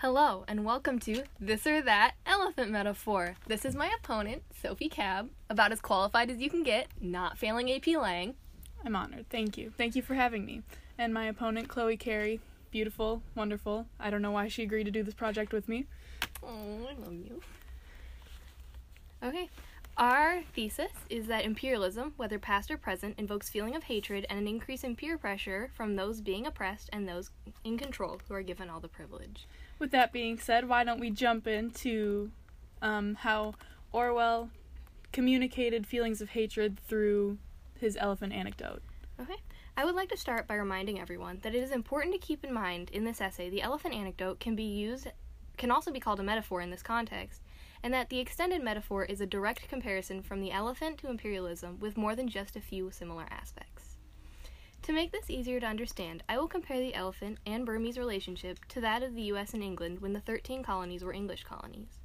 Hello, 0.00 0.44
and 0.46 0.62
welcome 0.62 0.98
to 1.00 1.22
This 1.40 1.66
or 1.66 1.80
That 1.80 2.16
Elephant 2.26 2.70
Metaphor. 2.70 3.36
This 3.46 3.64
is 3.64 3.74
my 3.74 3.90
opponent, 3.98 4.42
Sophie 4.60 4.90
Cab, 4.90 5.30
about 5.48 5.72
as 5.72 5.80
qualified 5.80 6.28
as 6.30 6.36
you 6.38 6.50
can 6.50 6.62
get, 6.62 6.88
not 7.00 7.38
failing 7.38 7.72
AP 7.72 7.86
Lang. 7.86 8.34
I'm 8.84 8.94
honored. 8.94 9.24
Thank 9.30 9.56
you. 9.56 9.72
Thank 9.78 9.96
you 9.96 10.02
for 10.02 10.12
having 10.12 10.44
me. 10.44 10.60
And 10.98 11.14
my 11.14 11.24
opponent, 11.24 11.68
Chloe 11.68 11.96
Carey. 11.96 12.40
Beautiful, 12.70 13.22
wonderful. 13.34 13.86
I 13.98 14.10
don't 14.10 14.20
know 14.20 14.32
why 14.32 14.48
she 14.48 14.62
agreed 14.62 14.84
to 14.84 14.90
do 14.90 15.02
this 15.02 15.14
project 15.14 15.54
with 15.54 15.66
me. 15.66 15.86
Oh, 16.42 16.86
I 16.90 17.02
love 17.02 17.14
you. 17.14 17.40
Okay, 19.22 19.48
our 19.96 20.42
thesis 20.54 20.92
is 21.08 21.26
that 21.28 21.46
imperialism, 21.46 22.12
whether 22.18 22.38
past 22.38 22.70
or 22.70 22.76
present, 22.76 23.18
invokes 23.18 23.48
feeling 23.48 23.74
of 23.74 23.84
hatred 23.84 24.26
and 24.28 24.38
an 24.38 24.46
increase 24.46 24.84
in 24.84 24.94
peer 24.94 25.16
pressure 25.16 25.70
from 25.74 25.96
those 25.96 26.20
being 26.20 26.46
oppressed 26.46 26.90
and 26.92 27.08
those 27.08 27.30
in 27.64 27.78
control 27.78 28.20
who 28.28 28.34
are 28.34 28.42
given 28.42 28.68
all 28.68 28.80
the 28.80 28.88
privilege. 28.88 29.46
With 29.78 29.90
that 29.90 30.12
being 30.12 30.38
said, 30.38 30.68
why 30.68 30.84
don't 30.84 31.00
we 31.00 31.10
jump 31.10 31.46
into 31.46 32.30
um, 32.80 33.16
how 33.16 33.54
Orwell 33.92 34.50
communicated 35.12 35.86
feelings 35.86 36.20
of 36.20 36.30
hatred 36.30 36.78
through 36.88 37.38
his 37.78 37.96
elephant 38.00 38.32
anecdote? 38.32 38.82
Okay. 39.20 39.36
I 39.76 39.84
would 39.84 39.94
like 39.94 40.08
to 40.08 40.16
start 40.16 40.46
by 40.46 40.54
reminding 40.54 40.98
everyone 40.98 41.40
that 41.42 41.54
it 41.54 41.62
is 41.62 41.70
important 41.70 42.14
to 42.14 42.18
keep 42.18 42.44
in 42.44 42.52
mind 42.52 42.90
in 42.90 43.04
this 43.04 43.20
essay 43.20 43.50
the 43.50 43.60
elephant 43.60 43.94
anecdote 43.94 44.40
can 44.40 44.56
be 44.56 44.62
used 44.62 45.08
can 45.56 45.70
also 45.70 45.90
be 45.90 46.00
called 46.00 46.20
a 46.20 46.22
metaphor 46.22 46.60
in 46.60 46.70
this 46.70 46.82
context, 46.82 47.42
and 47.82 47.92
that 47.92 48.08
the 48.08 48.18
extended 48.18 48.62
metaphor 48.62 49.04
is 49.04 49.20
a 49.20 49.26
direct 49.26 49.68
comparison 49.68 50.22
from 50.22 50.40
the 50.40 50.52
elephant 50.52 50.98
to 50.98 51.08
imperialism 51.08 51.78
with 51.80 51.96
more 51.96 52.14
than 52.14 52.28
just 52.28 52.56
a 52.56 52.60
few 52.60 52.90
similar 52.90 53.26
aspects. 53.30 53.75
To 54.86 54.92
make 54.92 55.10
this 55.10 55.30
easier 55.30 55.58
to 55.58 55.66
understand, 55.66 56.22
I 56.28 56.38
will 56.38 56.46
compare 56.46 56.78
the 56.78 56.94
elephant 56.94 57.38
and 57.44 57.66
Burmese 57.66 57.98
relationship 57.98 58.64
to 58.66 58.80
that 58.82 59.02
of 59.02 59.16
the 59.16 59.22
US 59.22 59.52
and 59.52 59.60
England 59.60 60.00
when 60.00 60.12
the 60.12 60.20
13 60.20 60.62
colonies 60.62 61.02
were 61.02 61.12
English 61.12 61.42
colonies. 61.42 61.98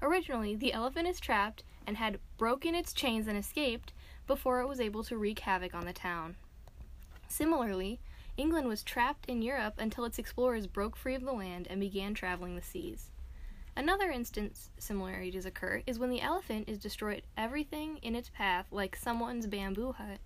Originally, 0.00 0.56
the 0.56 0.72
elephant 0.72 1.06
is 1.06 1.20
trapped 1.20 1.62
and 1.86 1.98
had 1.98 2.20
broken 2.38 2.74
its 2.74 2.94
chains 2.94 3.26
and 3.26 3.36
escaped 3.36 3.92
before 4.26 4.62
it 4.62 4.66
was 4.66 4.80
able 4.80 5.04
to 5.04 5.18
wreak 5.18 5.40
havoc 5.40 5.74
on 5.74 5.84
the 5.84 5.92
town. 5.92 6.36
Similarly, 7.28 8.00
England 8.38 8.66
was 8.66 8.82
trapped 8.82 9.26
in 9.26 9.42
Europe 9.42 9.74
until 9.76 10.06
its 10.06 10.18
explorers 10.18 10.66
broke 10.66 10.96
free 10.96 11.14
of 11.14 11.24
the 11.24 11.34
land 11.34 11.66
and 11.68 11.80
began 11.80 12.14
traveling 12.14 12.56
the 12.56 12.62
seas. 12.62 13.10
Another 13.76 14.10
instance 14.10 14.70
similarities 14.78 15.44
occur 15.44 15.82
is 15.86 15.98
when 15.98 16.08
the 16.08 16.22
elephant 16.22 16.66
is 16.66 16.78
destroyed 16.78 17.24
everything 17.36 17.98
in 17.98 18.16
its 18.16 18.30
path 18.30 18.68
like 18.70 18.96
someone's 18.96 19.46
bamboo 19.46 19.92
hut, 19.92 20.18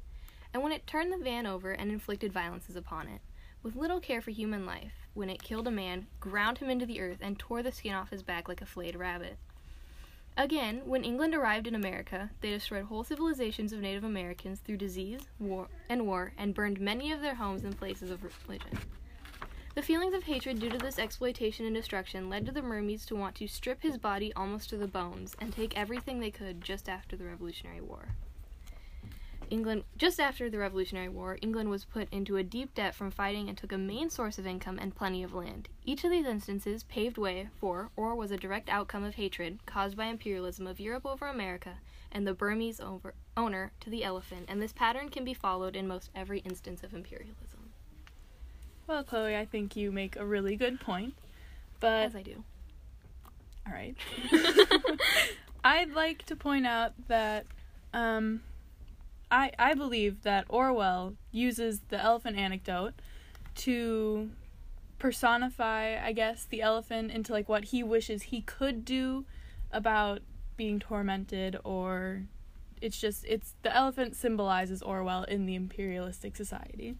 and 0.57 0.63
when 0.63 0.73
it 0.73 0.87
turned 0.87 1.13
the 1.13 1.19
van 1.19 1.45
over 1.45 1.73
and 1.73 1.93
inflicted 1.93 2.33
violences 2.33 2.77
upon 2.77 3.09
it, 3.09 3.21
with 3.63 3.77
little 3.77 4.01
care 4.01 4.23
for 4.23 4.31
human 4.31 4.65
life, 4.65 4.95
when 5.13 5.29
it 5.29 5.43
killed 5.43 5.69
a 5.69 5.71
man, 5.71 6.07
ground 6.19 6.57
him 6.57 6.71
into 6.71 6.87
the 6.87 6.99
earth, 6.99 7.19
and 7.21 7.39
tore 7.39 7.63
the 7.63 7.71
skin 7.71 7.93
off 7.93 8.09
his 8.09 8.23
back 8.23 8.49
like 8.49 8.63
a 8.63 8.65
flayed 8.65 8.97
rabbit. 8.97 9.37
Again, 10.35 10.81
when 10.87 11.05
England 11.05 11.35
arrived 11.35 11.67
in 11.67 11.75
America, 11.75 12.31
they 12.41 12.49
destroyed 12.49 12.87
whole 12.87 13.05
civilizations 13.05 13.71
of 13.75 13.81
Native 13.81 14.03
Americans 14.03 14.61
through 14.61 14.79
disease, 14.79 15.29
war, 15.39 15.69
and 15.91 16.07
war, 16.07 16.33
and 16.39 16.55
burned 16.55 16.81
many 16.81 17.13
of 17.13 17.21
their 17.21 17.35
homes 17.35 17.63
and 17.63 17.77
places 17.77 18.11
of 18.11 18.25
religion. 18.25 18.79
The 19.75 19.83
feelings 19.83 20.15
of 20.15 20.23
hatred 20.23 20.59
due 20.59 20.71
to 20.71 20.79
this 20.79 20.99
exploitation 20.99 21.67
and 21.67 21.75
destruction 21.75 22.31
led 22.31 22.47
to 22.47 22.53
the 22.53 22.63
Burmese 22.63 23.05
to 23.07 23.15
want 23.15 23.35
to 23.35 23.47
strip 23.47 23.83
his 23.83 23.99
body 23.99 24.33
almost 24.33 24.71
to 24.71 24.79
the 24.79 24.89
bones 24.89 25.37
and 25.39 25.53
take 25.53 25.77
everything 25.77 26.19
they 26.19 26.31
could 26.31 26.63
just 26.63 26.89
after 26.89 27.15
the 27.15 27.27
Revolutionary 27.27 27.83
War. 27.83 28.09
England 29.51 29.85
just 29.97 30.19
after 30.21 30.51
the 30.51 30.59
Revolutionary 30.59 31.09
War, 31.09 31.39
England 31.41 31.71
was 31.71 31.85
put 31.85 32.09
into 32.13 32.37
a 32.37 32.43
deep 32.43 32.75
debt 32.75 32.95
from 32.95 33.11
fighting 33.11 33.49
and 33.49 33.57
took 33.57 33.73
a 33.73 33.79
main 33.79 34.11
source 34.11 34.39
of 34.39 34.47
income 34.47 34.79
and 34.79 34.95
plenty 34.95 35.23
of 35.23 35.35
land. 35.35 35.69
Each 35.85 36.05
of 36.05 36.11
these 36.11 36.27
instances 36.27 36.85
paved 36.85 37.19
way 37.19 37.49
for 37.61 37.91
or 37.97 38.15
was 38.15 38.31
a 38.31 38.37
direct 38.37 38.69
outcome 38.69 39.05
of 39.05 39.15
hatred 39.15 39.59
caused 39.67 39.97
by 39.97 40.07
imperialism 40.07 40.67
of 40.67 40.81
Europe 40.81 41.07
over 41.07 41.27
America 41.27 41.79
and 42.13 42.27
the 42.27 42.35
Burmese 42.35 42.81
over, 42.81 43.15
owner 43.37 43.73
to 43.81 43.91
the 43.91 44.05
elephant, 44.05 44.47
and 44.49 44.63
this 44.63 44.73
pattern 44.73 45.09
can 45.09 45.25
be 45.25 45.35
followed 45.35 45.77
in 45.77 45.87
most 45.87 46.11
every 46.15 46.41
instance 46.41 46.83
of 46.83 46.95
imperialism. 46.95 47.71
Well, 48.87 49.03
Chloe, 49.05 49.37
I 49.37 49.45
think 49.45 49.77
you 49.77 49.91
make 49.91 50.17
a 50.17 50.25
really 50.25 50.57
good 50.57 50.81
point. 50.81 51.15
But 51.81 52.05
As 52.05 52.17
I 52.17 52.23
do. 52.23 52.45
all 53.67 53.73
right. 53.73 53.97
I'd 55.65 55.93
like 55.93 56.25
to 56.27 56.37
point 56.37 56.67
out 56.67 56.93
that 57.09 57.47
um, 57.93 58.43
I 59.31 59.53
I 59.59 59.75
believe 59.75 60.23
that 60.23 60.47
Orwell 60.49 61.15
uses 61.33 61.81
the 61.89 62.01
elephant 62.01 62.37
anecdote 62.37 62.95
to 63.57 64.31
personify, 64.99 66.05
I 66.05 66.13
guess, 66.13 66.45
the 66.45 66.63
elephant 66.63 67.11
into 67.11 67.33
like 67.33 67.49
what 67.49 67.67
he 67.67 67.83
wishes 67.83 68.25
he 68.25 68.41
could 68.41 68.85
do 68.85 69.25
about 69.73 70.23
being 70.57 70.79
tormented 70.81 71.57
or 71.65 72.23
it's 72.81 72.99
just 72.99 73.25
it's 73.27 73.55
the 73.63 73.75
elephant 73.75 74.15
symbolizes 74.15 74.83
Orwell 74.83 75.25
in 75.25 75.47
the 75.47 75.55
imperialistic 75.55 76.37
society. 76.37 76.97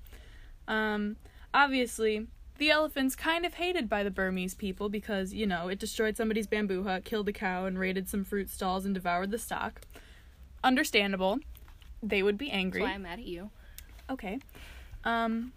Um, 0.67 1.17
obviously, 1.55 2.27
the 2.59 2.71
elephant's 2.71 3.15
kind 3.15 3.45
of 3.45 3.55
hated 3.55 3.89
by 3.89 4.03
the 4.03 4.11
Burmese 4.11 4.55
people 4.55 4.89
because, 4.89 5.35
you 5.35 5.47
know, 5.47 5.69
it 5.69 5.79
destroyed 5.79 6.17
somebody's 6.17 6.47
bamboo 6.47 6.85
hut, 6.85 7.05
killed 7.05 7.29
a 7.29 7.33
cow, 7.33 7.67
and 7.67 7.79
raided 7.79 8.09
some 8.09 8.25
fruit 8.25 8.49
stalls 8.49 8.85
and 8.85 8.95
devoured 8.95 9.31
the 9.31 9.39
stock. 9.39 9.83
Understandable. 10.65 11.39
They 12.03 12.23
would 12.23 12.39
be 12.39 12.51
angry. 12.51 12.81
That's 12.81 12.91
why 12.91 12.95
I'm 12.95 13.03
mad 13.03 13.19
at 13.19 13.27
you. 13.27 13.51
Okay. 14.11 14.39
Um, 15.05 15.53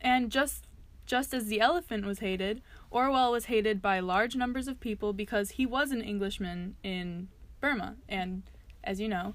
and 0.00 0.30
just 0.30 0.66
just 1.06 1.34
as 1.34 1.46
the 1.46 1.60
elephant 1.60 2.06
was 2.06 2.20
hated, 2.20 2.62
Orwell 2.90 3.32
was 3.32 3.46
hated 3.46 3.82
by 3.82 3.98
large 3.98 4.36
numbers 4.36 4.68
of 4.68 4.78
people 4.78 5.12
because 5.12 5.52
he 5.52 5.66
was 5.66 5.90
an 5.90 6.00
Englishman 6.02 6.76
in 6.84 7.28
Burma, 7.60 7.96
and 8.08 8.44
as 8.84 9.00
you 9.00 9.08
know, 9.08 9.34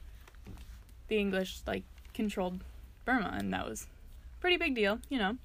the 1.09 1.17
English 1.17 1.61
like 1.67 1.83
controlled 2.13 2.63
Burma, 3.03 3.35
and 3.37 3.53
that 3.53 3.67
was 3.67 3.87
a 4.37 4.41
pretty 4.41 4.57
big 4.57 4.73
deal, 4.73 4.99
you 5.09 5.17
know. 5.17 5.37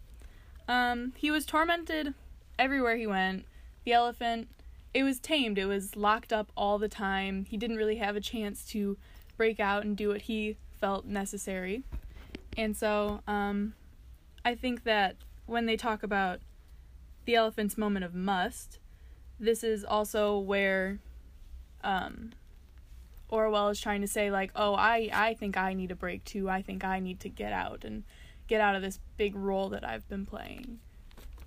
Um, 0.69 1.13
he 1.17 1.31
was 1.31 1.45
tormented 1.45 2.15
everywhere 2.59 2.97
he 2.97 3.07
went. 3.07 3.45
The 3.85 3.93
elephant, 3.93 4.49
it 4.95 5.03
was 5.03 5.19
tamed. 5.19 5.59
It 5.59 5.67
was 5.67 5.97
locked 5.97 6.33
up 6.33 6.53
all 6.57 6.79
the 6.79 6.89
time. 6.89 7.45
He 7.47 7.57
didn't 7.57 7.77
really 7.77 7.97
have 7.97 8.15
a 8.15 8.21
chance 8.21 8.65
to 8.67 8.97
break 9.37 9.59
out 9.59 9.85
and 9.85 9.97
do 9.97 10.09
what 10.11 10.23
he 10.23 10.57
felt 10.81 11.05
necessary. 11.05 11.83
And 12.57 12.77
so, 12.77 13.21
um, 13.27 13.75
I 14.45 14.55
think 14.55 14.85
that 14.85 15.17
when 15.47 15.67
they 15.67 15.77
talk 15.77 16.03
about 16.03 16.41
the 17.25 17.35
elephant's 17.35 17.77
moment 17.77 18.05
of 18.05 18.15
must, 18.15 18.79
this 19.39 19.63
is 19.63 19.85
also 19.85 20.39
where 20.39 20.99
um, 21.83 22.31
Orwell 23.29 23.69
is 23.69 23.81
trying 23.81 24.01
to 24.01 24.09
say, 24.09 24.31
like, 24.31 24.51
oh, 24.57 24.75
I, 24.75 25.11
I 25.13 25.35
think 25.35 25.57
I 25.57 25.75
need 25.75 25.91
a 25.91 25.97
break 25.97 26.25
too. 26.25 26.49
I 26.49 26.63
think 26.63 26.85
I 26.85 26.99
need 26.99 27.21
to 27.21 27.29
get 27.29 27.53
out 27.53 27.85
and 27.85 28.05
get 28.49 28.61
out 28.61 28.75
of 28.75 28.83
this 28.83 28.99
big 29.17 29.35
role 29.37 29.69
that 29.71 29.85
I've 29.87 30.09
been 30.09 30.27
playing. 30.27 30.81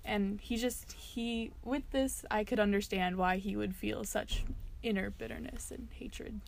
And 0.04 0.40
he 0.40 0.56
just, 0.56 0.92
he, 0.92 1.50
with 1.62 1.90
this, 1.90 2.24
I 2.30 2.44
could 2.44 2.60
understand 2.60 3.16
why 3.16 3.38
he 3.38 3.56
would 3.56 3.74
feel 3.74 4.04
such 4.04 4.44
inner 4.82 5.10
bitterness 5.10 5.70
and 5.70 5.88
hatred. 5.92 6.40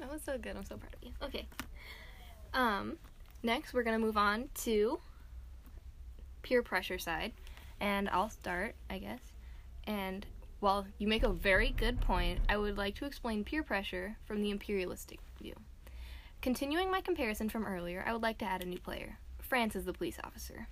That 0.00 0.10
was 0.10 0.22
so 0.22 0.38
good. 0.38 0.56
I'm 0.56 0.64
so 0.64 0.76
proud 0.76 0.94
of 0.94 1.02
you. 1.02 1.12
Okay. 1.22 1.46
Um, 2.54 2.96
next 3.42 3.72
we're 3.72 3.82
gonna 3.82 3.98
move 3.98 4.16
on 4.16 4.48
to 4.62 4.98
peer 6.42 6.62
pressure 6.62 6.98
side, 6.98 7.32
and 7.80 8.08
I'll 8.08 8.30
start, 8.30 8.74
I 8.88 8.98
guess. 8.98 9.20
And 9.86 10.26
while 10.60 10.86
you 10.98 11.06
make 11.06 11.22
a 11.22 11.32
very 11.32 11.70
good 11.70 12.00
point, 12.00 12.40
I 12.48 12.56
would 12.56 12.76
like 12.76 12.94
to 12.96 13.04
explain 13.04 13.44
peer 13.44 13.62
pressure 13.62 14.16
from 14.24 14.42
the 14.42 14.50
imperialistic 14.50 15.20
view. 15.40 15.54
Continuing 16.40 16.90
my 16.90 17.02
comparison 17.02 17.48
from 17.48 17.66
earlier, 17.66 18.02
I 18.06 18.12
would 18.12 18.22
like 18.22 18.38
to 18.38 18.46
add 18.46 18.62
a 18.62 18.66
new 18.66 18.78
player. 18.78 19.18
France 19.38 19.76
is 19.76 19.84
the 19.84 19.92
police 19.92 20.18
officer. 20.24 20.68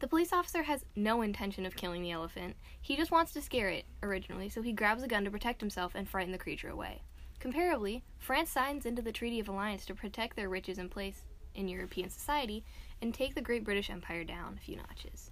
The 0.00 0.08
police 0.08 0.32
officer 0.32 0.62
has 0.64 0.84
no 0.96 1.22
intention 1.22 1.66
of 1.66 1.76
killing 1.76 2.02
the 2.02 2.12
elephant. 2.12 2.56
He 2.80 2.96
just 2.96 3.10
wants 3.10 3.32
to 3.32 3.42
scare 3.42 3.68
it 3.68 3.84
originally, 4.02 4.48
so 4.48 4.62
he 4.62 4.72
grabs 4.72 5.02
a 5.02 5.08
gun 5.08 5.24
to 5.24 5.30
protect 5.30 5.60
himself 5.60 5.92
and 5.94 6.08
frighten 6.08 6.32
the 6.32 6.38
creature 6.38 6.68
away. 6.68 7.02
Comparably, 7.44 8.00
France 8.18 8.50
signs 8.50 8.86
into 8.86 9.02
the 9.02 9.12
Treaty 9.12 9.38
of 9.38 9.48
Alliance 9.48 9.84
to 9.86 9.94
protect 9.94 10.34
their 10.34 10.48
riches 10.48 10.78
and 10.78 10.90
place 10.90 11.22
in 11.54 11.68
European 11.68 12.08
society 12.08 12.64
and 13.02 13.12
take 13.12 13.34
the 13.34 13.42
Great 13.42 13.64
British 13.64 13.90
Empire 13.90 14.24
down 14.24 14.56
a 14.56 14.64
few 14.64 14.76
notches. 14.76 15.30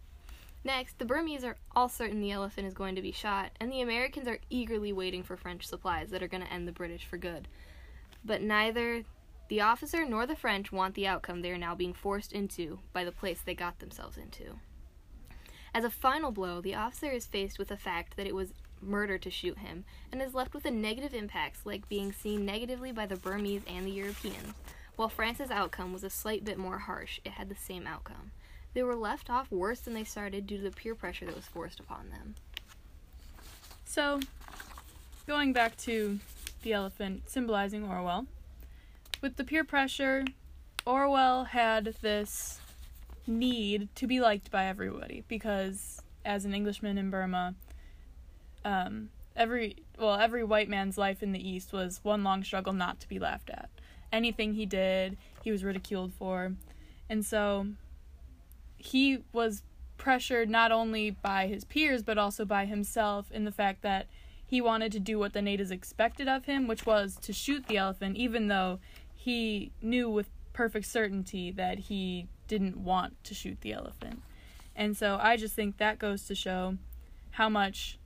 Next, 0.62 0.99
the 0.99 1.06
Burmese 1.06 1.43
are 1.43 1.56
all 1.75 1.88
certain 1.88 2.20
the 2.20 2.31
elephant 2.31 2.67
is 2.67 2.75
going 2.75 2.94
to 2.97 3.03
be 3.03 3.12
shot, 3.12 3.50
and 3.59 3.73
the 3.73 3.81
Americans 3.81 4.29
are 4.29 4.38
eagerly 4.50 4.93
waiting 4.93 5.23
for 5.23 5.37
French 5.37 5.67
supplies 5.67 6.11
that 6.11 6.23
are 6.23 6.29
going 6.29 6.43
to 6.43 6.53
end 6.53 6.69
the 6.69 6.73
British 6.73 7.06
for 7.06 7.17
good. 7.17 7.49
But 8.25 8.43
neither 8.43 9.05
the 9.49 9.62
officer 9.62 10.05
nor 10.05 10.26
the 10.26 10.37
French 10.37 10.70
want 10.70 10.94
the 10.94 11.06
outcome 11.06 11.41
they 11.41 11.50
are 11.50 11.58
now 11.58 11.75
being 11.75 11.94
forced 11.94 12.32
into 12.32 12.79
by 12.93 13.05
the 13.05 13.11
place 13.11 13.41
they 13.41 13.55
got 13.55 13.79
themselves 13.79 14.19
into. 14.19 14.58
As 15.75 15.85
a 15.85 15.91
final 15.91 16.31
blow, 16.31 16.61
the 16.61 16.75
officer 16.75 17.11
is 17.11 17.26
faced 17.26 17.58
with 17.58 17.69
the 17.69 17.76
fact 17.79 18.17
that 18.17 18.26
it 18.26 18.35
was 18.35 18.53
murder 18.82 19.19
to 19.19 19.31
shoot 19.31 19.58
him 19.58 19.84
and 20.11 20.20
is 20.20 20.34
left 20.34 20.55
with 20.55 20.64
a 20.64 20.70
negative 20.70 21.14
impacts 21.14 21.64
like 21.64 21.88
being 21.88 22.12
seen 22.12 22.44
negatively 22.44 22.93
by 22.93 23.06
the 23.06 23.17
Burmese 23.17 23.62
and 23.67 23.87
the 23.87 23.90
Europeans. 23.90 24.55
While 24.96 25.08
France's 25.08 25.50
outcome 25.50 25.93
was 25.93 26.05
a 26.05 26.11
slight 26.11 26.44
bit 26.44 26.58
more 26.58 26.79
harsh, 26.79 27.20
it 27.25 27.32
had 27.32 27.49
the 27.49 27.56
same 27.56 27.87
outcome. 27.87 28.32
They 28.75 28.82
were 28.82 28.94
left 28.94 29.31
off 29.31 29.50
worse 29.50 29.81
than 29.81 29.94
they 29.94 30.05
started 30.05 30.46
due 30.46 30.58
to 30.58 30.62
the 30.62 30.70
peer 30.70 30.94
pressure 30.94 31.26
that 31.26 31.37
was 31.37 31.46
forced 31.46 31.81
upon 31.81 32.11
them. 32.11 32.34
So, 33.84 34.20
going 35.26 35.52
back 35.52 35.76
to 35.79 36.19
the 36.62 36.73
elephant 36.73 37.29
symbolizing 37.29 37.84
Orwell, 37.84 38.26
with 39.20 39.37
the 39.37 39.44
peer 39.44 39.64
pressure, 39.64 40.25
Orwell 40.87 41.44
had 41.44 41.94
this 42.00 42.61
need 43.26 43.88
to 43.94 44.06
be 44.06 44.20
liked 44.20 44.50
by 44.50 44.67
everybody 44.67 45.25
because, 45.29 46.00
as 46.25 46.44
an 46.44 46.55
Englishman 46.55 46.99
in 46.99 47.11
Burma, 47.11 47.55
um, 48.64 49.11
every 49.37 49.76
well 49.99 50.14
every 50.14 50.44
white 50.44 50.69
man's 50.69 50.99
life 50.99 51.23
in 51.23 51.32
the 51.32 51.49
East 51.49 51.73
was 51.73 52.00
one 52.03 52.23
long 52.25 52.44
struggle 52.44 52.73
not 52.73 53.00
to 53.00 53.09
be 53.09 53.19
laughed 53.19 53.50
at. 53.50 53.69
Anything 54.12 54.55
he 54.55 54.67
did, 54.67 55.17
he 55.43 55.50
was 55.50 55.64
ridiculed 55.64 56.12
for, 56.12 56.53
and 57.09 57.25
so 57.25 57.69
he 58.76 59.23
was 59.32 59.62
pressured 59.97 60.50
not 60.50 60.73
only 60.73 61.11
by 61.11 61.47
his 61.47 61.64
peers 61.64 62.03
but 62.03 62.19
also 62.19 62.44
by 62.44 62.64
himself 62.64 63.31
in 63.31 63.44
the 63.44 63.53
fact 63.53 63.82
that 63.82 64.09
he 64.44 64.61
wanted 64.61 64.93
to 64.93 65.00
do 65.00 65.19
what 65.19 65.32
the 65.32 65.41
natives 65.41 65.70
expected 65.70 66.29
of 66.29 66.44
him, 66.44 66.67
which 66.67 66.85
was 66.85 67.17
to 67.23 67.32
shoot 67.32 67.67
the 67.69 67.79
elephant, 67.79 68.17
even 68.19 68.49
though 68.49 68.81
he 69.15 69.73
knew 69.81 70.11
with 70.11 70.29
perfect 70.53 70.85
certainty 70.85 71.50
that 71.50 71.79
he 71.79 72.29
didn't 72.49 72.76
want 72.76 73.23
to 73.25 73.32
shoot 73.32 73.58
the 73.62 73.73
elephant. 73.73 74.20
And 74.76 74.94
so 74.94 75.19
I 75.23 75.38
just 75.38 75.55
think 75.55 75.79
that 75.79 75.99
goes 75.99 76.26
to 76.26 76.35
show 76.35 76.76
how 77.31 77.49
much 77.49 77.99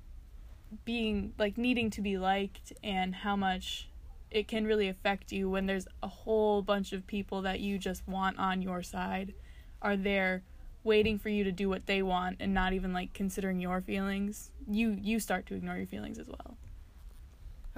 being 0.85 1.33
like 1.39 1.57
needing 1.59 1.91
to 1.91 2.01
be 2.01 2.19
liked 2.19 2.73
and 2.83 3.15
how 3.15 3.37
much 3.37 3.89
it 4.31 4.49
can 4.49 4.67
really 4.67 4.89
affect 4.89 5.33
you 5.33 5.49
when 5.49 5.67
there's 5.67 5.87
a 6.03 6.09
whole 6.09 6.63
bunch 6.63 6.93
of 6.93 7.07
people 7.07 7.43
that 7.43 7.61
you 7.61 7.79
just 7.79 8.07
want 8.09 8.39
on 8.39 8.61
your 8.63 8.83
side 8.83 9.33
are 9.81 9.97
there 9.97 10.43
waiting 10.85 11.19
for 11.19 11.29
you 11.29 11.43
to 11.45 11.53
do 11.53 11.69
what 11.69 11.87
they 11.87 12.03
want 12.03 12.37
and 12.41 12.53
not 12.55 12.73
even 12.73 12.93
like 12.93 13.13
considering 13.13 13.61
your 13.61 13.81
feelings 13.81 14.51
you 14.69 14.97
you 15.01 15.19
start 15.21 15.47
to 15.47 15.55
ignore 15.55 15.77
your 15.77 15.87
feelings 15.87 16.19
as 16.19 16.29
well 16.29 16.57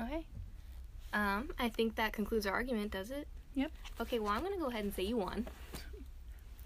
Okay. 0.01 0.25
Um, 1.13 1.51
I 1.59 1.69
think 1.69 1.97
that 1.97 2.13
concludes 2.13 2.47
our 2.47 2.53
argument, 2.55 2.93
does 2.93 3.11
it? 3.11 3.27
Yep. 3.55 3.73
Okay, 4.01 4.21
well, 4.21 4.31
I'm 4.31 4.45
to 4.45 4.57
go 4.57 4.67
ahead 4.67 4.85
and 4.85 4.95
say 4.95 5.03
you 5.03 5.17
won. 5.17 5.47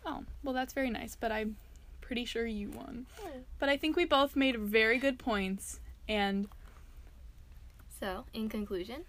oh 0.05 0.25
well 0.43 0.53
that's 0.53 0.73
very 0.73 0.91
nice 0.91 1.17
but 1.19 1.31
i'm 1.31 1.57
pretty 2.01 2.25
sure 2.25 2.45
you 2.45 2.69
won 2.71 3.07
but 3.61 3.69
i 3.69 3.77
think 3.77 3.95
we 3.97 4.05
both 4.05 4.35
made 4.35 4.59
very 4.59 4.99
good 4.99 5.17
points 5.19 5.79
and 6.09 6.49
So, 8.01 8.25
in 8.35 8.49
conclusion, 8.49 9.05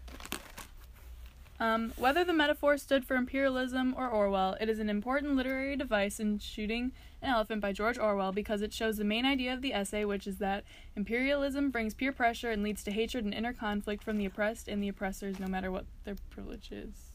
Um, 1.60 1.94
whether 1.96 2.26
the 2.26 2.34
metaphor 2.34 2.78
stood 2.78 3.06
for 3.06 3.16
imperialism 3.16 3.94
or 3.98 4.10
Orwell, 4.10 4.58
it 4.60 4.68
is 4.68 4.80
an 4.80 4.90
important 4.90 5.36
literary 5.36 5.78
device 5.78 6.20
in 6.20 6.40
Shooting 6.40 6.92
an 7.22 7.30
Elephant 7.30 7.62
by 7.62 7.72
George 7.72 7.98
Orwell 7.98 8.34
because 8.34 8.62
it 8.62 8.74
shows 8.74 8.98
the 8.98 9.06
main 9.06 9.26
idea 9.26 9.54
of 9.54 9.62
the 9.62 9.74
essay, 9.74 10.04
which 10.04 10.28
is 10.28 10.40
that 10.40 10.66
imperialism 10.96 11.70
brings 11.70 11.94
peer 11.94 12.12
pressure 12.12 12.52
and 12.52 12.64
leads 12.64 12.84
to 12.84 12.92
hatred 12.92 13.24
and 13.24 13.34
inner 13.34 13.54
conflict 13.54 14.04
from 14.04 14.18
the 14.18 14.26
oppressed 14.26 14.68
and 14.68 14.84
the 14.84 14.90
oppressors, 14.90 15.40
no 15.40 15.48
matter 15.48 15.72
what 15.72 15.86
their 16.04 16.16
privilege 16.32 16.70
is. 16.72 17.13